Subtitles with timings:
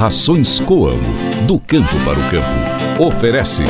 [0.00, 1.14] Rações Coamo,
[1.46, 3.04] do campo para o campo.
[3.04, 3.64] Oferece.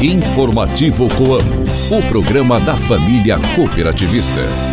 [0.00, 4.71] Informativo Coamo, o programa da família cooperativista.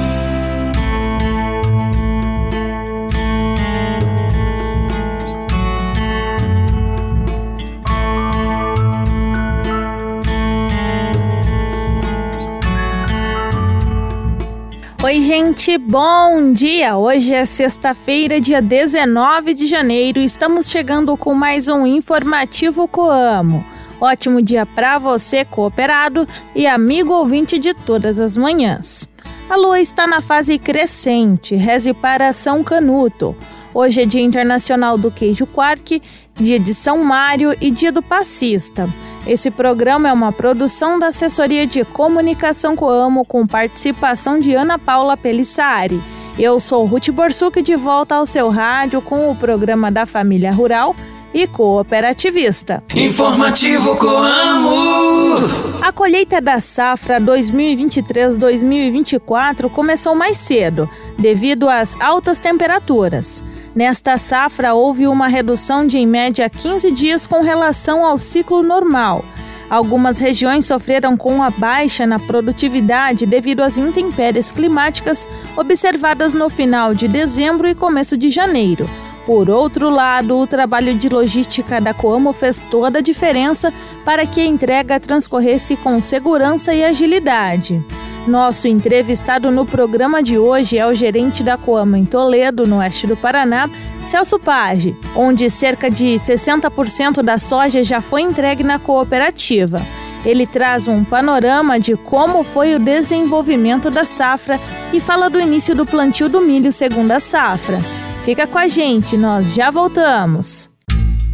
[15.10, 16.96] Oi, gente, bom dia!
[16.96, 23.66] Hoje é sexta-feira, dia 19 de janeiro, estamos chegando com mais um informativo Coamo.
[24.00, 29.10] Ótimo dia para você, cooperado e amigo ouvinte de todas as manhãs.
[29.50, 33.36] A lua está na fase crescente, reze para São Canuto.
[33.74, 36.04] Hoje é Dia Internacional do Queijo Quark,
[36.36, 38.88] dia de São Mário e dia do Passista.
[39.28, 45.18] Esse programa é uma produção da Assessoria de Comunicação Coamo com participação de Ana Paula
[45.18, 46.02] Pelissari.
[46.38, 50.96] Eu sou Ruth Borsuk de volta ao seu rádio com o programa da Família Rural
[51.34, 52.82] e cooperativista.
[52.96, 55.38] Informativo Coamo.
[55.82, 63.44] A colheita da safra 2023-2024 começou mais cedo, devido às altas temperaturas.
[63.80, 69.24] Nesta safra, houve uma redução de em média 15 dias com relação ao ciclo normal.
[69.70, 76.94] Algumas regiões sofreram com a baixa na produtividade devido às intempéries climáticas observadas no final
[76.94, 78.86] de dezembro e começo de janeiro.
[79.26, 83.72] Por outro lado, o trabalho de logística da Coamo fez toda a diferença
[84.04, 87.82] para que a entrega transcorresse com segurança e agilidade.
[88.30, 93.08] Nosso entrevistado no programa de hoje é o gerente da Coama em Toledo, no oeste
[93.08, 93.68] do Paraná,
[94.04, 99.82] Celso Page, onde cerca de 60% da soja já foi entregue na cooperativa.
[100.24, 104.60] Ele traz um panorama de como foi o desenvolvimento da safra
[104.94, 107.80] e fala do início do plantio do milho segundo a safra.
[108.24, 110.69] Fica com a gente, nós já voltamos.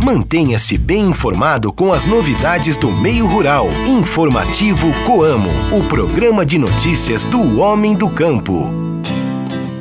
[0.05, 3.67] Mantenha-se bem informado com as novidades do meio rural.
[3.87, 8.69] Informativo Coamo, o programa de notícias do homem do campo.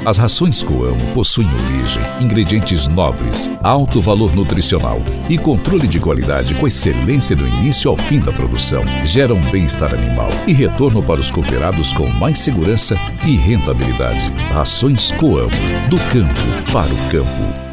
[0.02, 4.98] As rações Coamo possuem origem, ingredientes nobres, alto valor nutricional
[5.28, 8.82] e controle de qualidade com excelência do início ao fim da produção.
[9.04, 12.96] Geram bem-estar animal e retorno para os cooperados com mais segurança
[13.26, 14.26] e rentabilidade.
[14.54, 15.50] Rações Coamo,
[15.90, 17.63] do campo para o campo.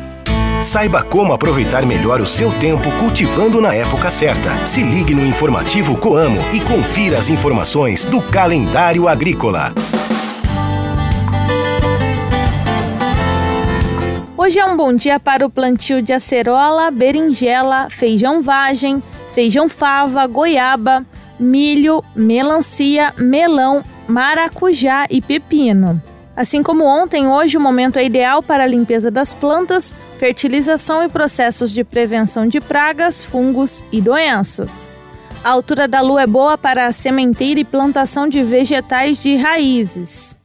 [0.61, 4.55] Saiba como aproveitar melhor o seu tempo cultivando na época certa.
[4.67, 9.73] Se ligue no informativo Coamo e confira as informações do calendário agrícola.
[14.37, 19.01] Hoje é um bom dia para o plantio de acerola, berinjela, feijão vagem,
[19.33, 21.03] feijão fava, goiaba,
[21.39, 25.99] milho, melancia, melão, maracujá e pepino.
[26.41, 31.07] Assim como ontem, hoje o momento é ideal para a limpeza das plantas, fertilização e
[31.07, 34.97] processos de prevenção de pragas, fungos e doenças.
[35.43, 40.35] A altura da lua é boa para a sementeira e plantação de vegetais de raízes.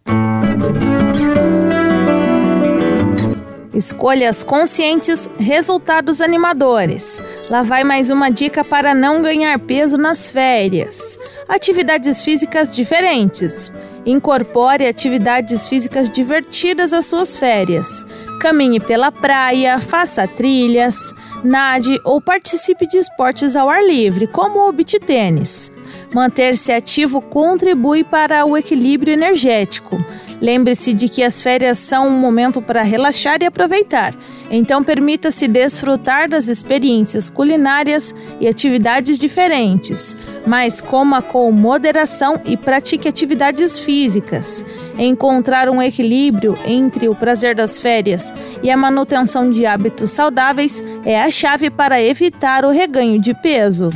[3.73, 7.23] Escolhas conscientes, resultados animadores.
[7.49, 11.17] Lá vai mais uma dica para não ganhar peso nas férias.
[11.49, 13.71] Atividades físicas diferentes.
[14.05, 18.05] Incorpore atividades físicas divertidas às suas férias.
[18.41, 21.15] Caminhe pela praia, faça trilhas,
[21.45, 25.71] nade ou participe de esportes ao ar livre, como o beach tênis.
[26.13, 30.05] Manter-se ativo contribui para o equilíbrio energético.
[30.41, 34.15] Lembre-se de que as férias são um momento para relaxar e aproveitar.
[34.51, 43.09] Então, permita-se desfrutar das experiências culinárias e atividades diferentes, mas coma com moderação e pratique
[43.09, 44.65] atividades físicas.
[44.99, 51.21] Encontrar um equilíbrio entre o prazer das férias e a manutenção de hábitos saudáveis é
[51.21, 53.91] a chave para evitar o reganho de peso.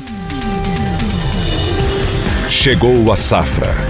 [2.49, 3.90] Chegou a safra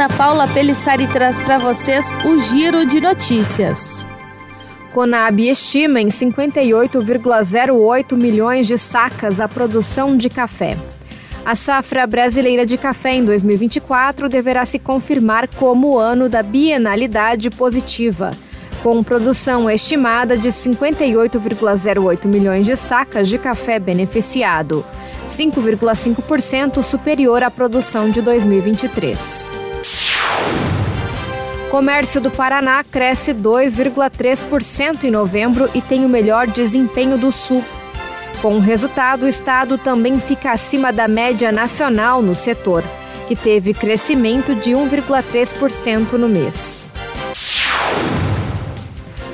[0.00, 4.06] Ana Paula Pelissari traz para vocês o giro de notícias.
[4.94, 10.74] Conab estima em 58,08 milhões de sacas a produção de café.
[11.44, 17.50] A safra brasileira de café em 2024 deverá se confirmar como o ano da bienalidade
[17.50, 18.30] positiva.
[18.82, 24.82] com produção estimada de 58,08 milhões de sacas de café beneficiado,
[25.28, 29.59] 5,5% superior à produção de 2023.
[31.70, 37.64] Comércio do Paraná cresce 2,3% em novembro e tem o melhor desempenho do Sul.
[38.42, 42.82] Com o resultado, o estado também fica acima da média nacional no setor,
[43.28, 46.92] que teve crescimento de 1,3% no mês.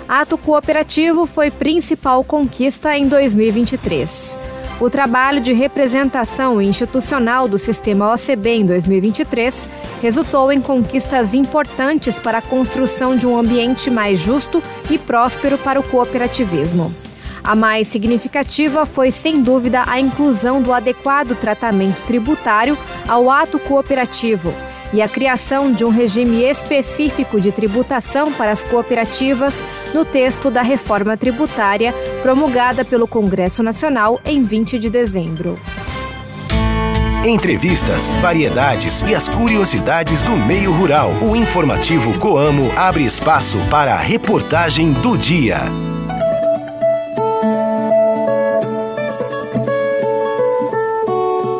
[0.06, 4.36] Ato cooperativo foi principal conquista em 2023.
[4.78, 12.38] O trabalho de representação institucional do sistema OCB em 2023 resultou em conquistas importantes para
[12.38, 16.94] a construção de um ambiente mais justo e próspero para o cooperativismo.
[17.42, 22.76] A mais significativa foi, sem dúvida, a inclusão do adequado tratamento tributário
[23.06, 24.52] ao ato cooperativo
[24.92, 29.64] e a criação de um regime específico de tributação para as cooperativas
[29.94, 35.58] no texto da reforma tributária promulgada pelo Congresso Nacional em 20 de dezembro.
[37.26, 41.10] Entrevistas, variedades e as curiosidades do meio rural.
[41.28, 45.58] O informativo Coamo abre espaço para a reportagem do dia.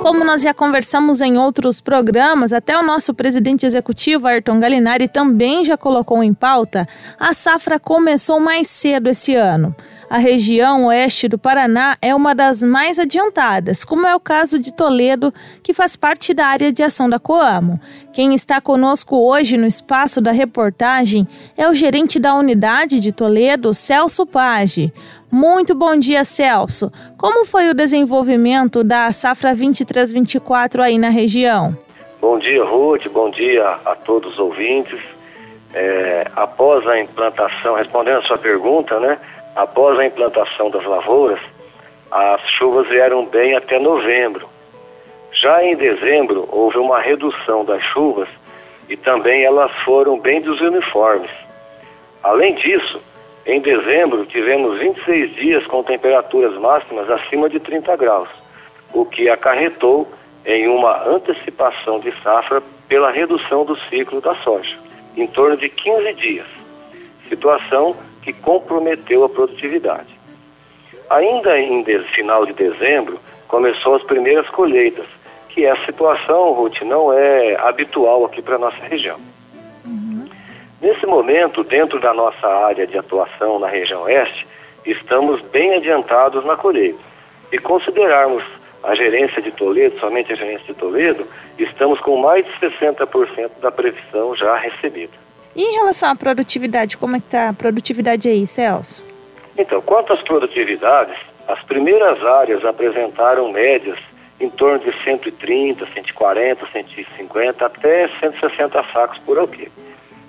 [0.03, 5.65] Como nós já conversamos em outros programas, até o nosso presidente executivo, Ayrton Galinari, também
[5.65, 6.87] já colocou em pauta,
[7.19, 9.75] a safra começou mais cedo esse ano.
[10.09, 14.73] A região oeste do Paraná é uma das mais adiantadas, como é o caso de
[14.73, 17.81] Toledo, que faz parte da área de ação da Coamo.
[18.13, 21.27] Quem está conosco hoje no espaço da reportagem
[21.57, 24.93] é o gerente da unidade de Toledo, Celso Page.
[25.29, 26.93] Muito bom dia, Celso.
[27.19, 31.77] Como foi o desenvolvimento da safra 23-24 aí na região?
[32.21, 33.09] Bom dia, Ruth.
[33.09, 35.01] Bom dia a todos os ouvintes.
[35.75, 39.19] É, após a implantação, respondendo a sua pergunta, né?
[39.57, 41.41] Após a implantação das lavouras,
[42.11, 44.47] as chuvas vieram bem até novembro.
[45.33, 48.29] Já em dezembro, houve uma redução das chuvas
[48.87, 51.31] e também elas foram bem desuniformes.
[52.23, 53.01] Além disso,
[53.47, 58.29] em dezembro, tivemos 26 dias com temperaturas máximas acima de 30 graus,
[58.93, 60.07] o que acarretou
[60.45, 64.77] em uma antecipação de safra pela redução do ciclo da soja,
[65.17, 66.47] em torno de 15 dias.
[67.29, 70.19] Situação que comprometeu a produtividade.
[71.09, 75.07] Ainda em final de dezembro, começou as primeiras colheitas,
[75.49, 79.17] que essa situação, Ruth, não é habitual aqui para a nossa região.
[79.85, 80.29] Uhum.
[80.83, 84.45] Nesse momento, dentro da nossa área de atuação na região oeste,
[84.85, 86.99] estamos bem adiantados na colheita.
[87.53, 88.43] E considerarmos
[88.83, 93.71] a gerência de Toledo, somente a gerência de Toledo, estamos com mais de 60% da
[93.71, 95.26] previsão já recebida.
[95.57, 99.03] E em relação à produtividade, como é que está a produtividade aí, Celso?
[99.57, 101.17] Então, quanto às produtividades,
[101.49, 103.99] as primeiras áreas apresentaram médias
[104.39, 109.71] em torno de 130, 140, 150 até 160 sacos por alquê.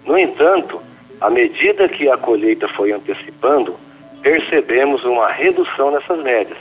[0.06, 0.81] No entanto,
[1.19, 3.75] à medida que a colheita foi antecipando,
[4.21, 6.57] percebemos uma redução nessas médias,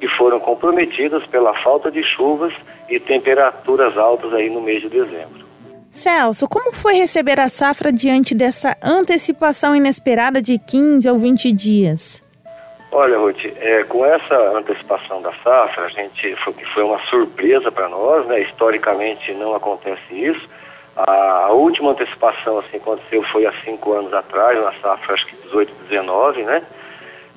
[0.00, 2.52] que foram comprometidas pela falta de chuvas
[2.88, 5.47] e temperaturas altas aí no mês de dezembro.
[5.90, 12.22] Celso, como foi receber a safra diante dessa antecipação inesperada de 15 ou 20 dias?
[12.92, 17.88] Olha, Ruth, é, com essa antecipação da safra, a gente foi, foi uma surpresa para
[17.88, 18.40] nós, né?
[18.40, 20.48] Historicamente não acontece isso.
[20.96, 25.36] A, a, última antecipação assim aconteceu foi há cinco anos atrás, na safra acho que
[25.36, 26.62] 18, 19, né?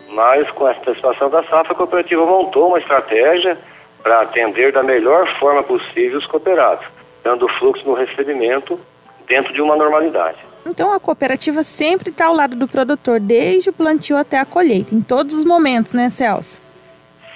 [0.09, 3.57] Mas com essa antecipação da safra, a cooperativa montou uma estratégia
[4.01, 6.85] para atender da melhor forma possível os cooperados
[7.23, 8.79] dando fluxo no recebimento
[9.27, 10.37] dentro de uma normalidade.
[10.65, 14.93] Então a cooperativa sempre está ao lado do produtor, desde o plantio até a colheita,
[14.93, 16.61] em todos os momentos, né, Celso?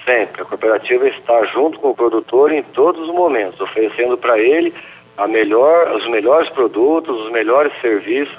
[0.04, 0.42] Sempre.
[0.42, 4.72] A cooperativa está junto com o produtor em todos os momentos, oferecendo para ele
[5.16, 8.38] a melhor, os melhores produtos, os melhores serviços,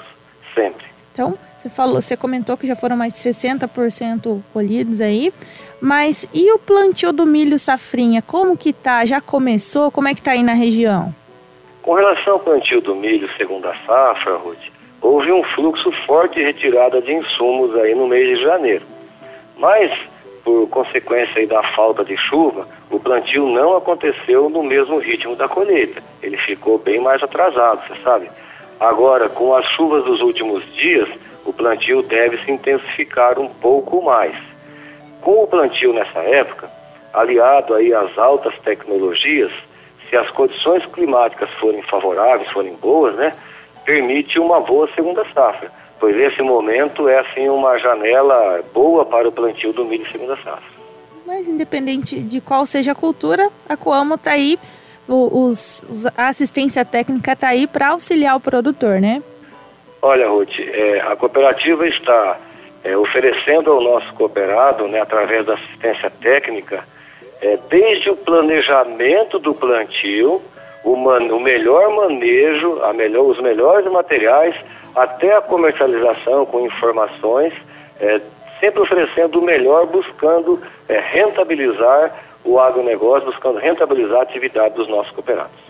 [0.54, 0.86] sempre.
[1.12, 5.32] Então, você falou, você comentou que já foram mais de 60% colhidos aí,
[5.80, 9.04] mas e o plantio do milho safrinha, como que tá?
[9.04, 9.90] Já começou?
[9.90, 11.14] Como é que tá aí na região?
[11.82, 14.66] Com relação ao plantio do milho segundo a safra, Ruth,
[15.00, 18.84] houve um fluxo forte de retirada de insumos aí no mês de janeiro.
[19.56, 19.92] Mas,
[20.44, 26.02] por consequência da falta de chuva, o plantio não aconteceu no mesmo ritmo da colheita.
[26.22, 28.30] Ele ficou bem mais atrasado, você sabe.
[28.80, 31.08] Agora, com as chuvas dos últimos dias,
[31.44, 34.36] o plantio deve se intensificar um pouco mais.
[35.20, 36.70] Com o plantio nessa época,
[37.12, 39.50] aliado aí às altas tecnologias,
[40.08, 43.34] se as condições climáticas forem favoráveis, forem boas, né,
[43.84, 49.32] permite uma boa segunda safra, pois esse momento é assim uma janela boa para o
[49.32, 50.78] plantio do milho segunda safra.
[51.26, 54.58] Mas independente de qual seja a cultura, a Coamo está aí,
[55.06, 59.22] os, os, a assistência técnica está aí para auxiliar o produtor, né?
[60.00, 62.38] Olha, Ruth, é, a cooperativa está
[62.84, 66.84] é, oferecendo ao nosso cooperado, né, através da assistência técnica,
[67.40, 70.42] é, desde o planejamento do plantio,
[70.84, 74.54] o, man, o melhor manejo, melhor, os melhores materiais,
[74.94, 77.52] até a comercialização com informações,
[78.00, 78.20] é,
[78.58, 82.14] sempre oferecendo o melhor, buscando é, rentabilizar
[82.44, 85.68] o agronegócio, buscando rentabilizar a atividade dos nossos cooperados.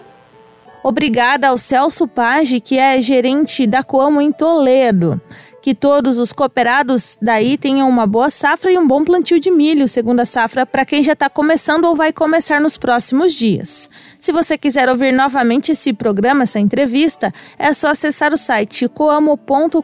[0.83, 5.21] Obrigada ao Celso Page, que é gerente da Coamo em Toledo
[5.61, 9.89] que todos os cooperados daí tenham uma boa safra e um bom plantio de milho,
[9.89, 13.91] segunda safra, para quem já está começando ou vai começar nos próximos dias.
[14.21, 19.83] Se você quiser ouvir novamente esse programa, essa entrevista, é só acessar o site coamo.com.br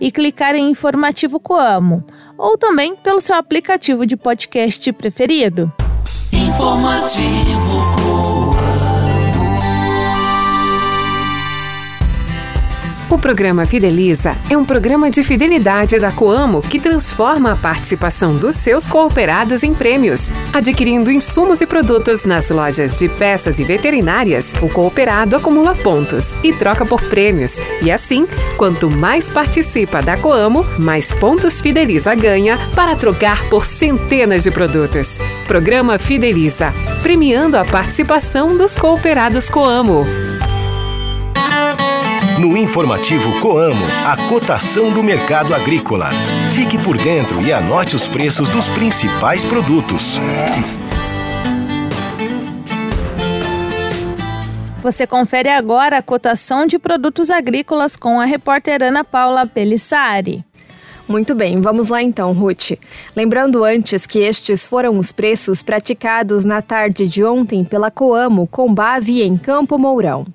[0.00, 2.04] e clicar em Informativo Coamo,
[2.36, 5.72] ou também pelo seu aplicativo de podcast preferido.
[6.32, 7.74] Informativo
[8.20, 8.23] O
[13.24, 18.86] programa Fideliza é um programa de fidelidade da Coamo que transforma a participação dos seus
[18.86, 20.30] cooperados em prêmios.
[20.52, 26.52] Adquirindo insumos e produtos nas lojas de peças e veterinárias, o cooperado acumula pontos e
[26.52, 27.56] troca por prêmios.
[27.80, 28.26] E assim,
[28.58, 35.16] quanto mais participa da Coamo, mais pontos Fideliza ganha para trocar por centenas de produtos.
[35.46, 40.33] Programa Fideliza, premiando a participação dos cooperados Coamo.
[42.44, 46.10] No informativo Coamo, a cotação do mercado agrícola.
[46.54, 50.20] Fique por dentro e anote os preços dos principais produtos.
[54.82, 60.44] Você confere agora a cotação de produtos agrícolas com a repórter Ana Paula Pelissari.
[61.08, 62.72] Muito bem, vamos lá então, Ruth.
[63.16, 68.74] Lembrando antes que estes foram os preços praticados na tarde de ontem pela Coamo com
[68.74, 70.26] base em Campo Mourão.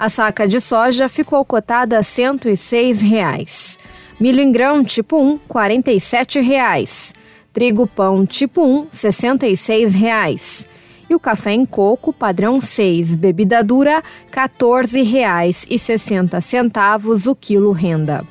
[0.00, 3.78] A saca de soja ficou cotada a 106 reais.
[4.18, 7.12] Milho em grão tipo 1, 47 reais.
[7.52, 10.66] Trigo pão tipo 1, 66 reais.
[11.10, 14.02] E o café em coco padrão 6, bebida dura, R$
[14.48, 18.26] 14,60 o quilo renda.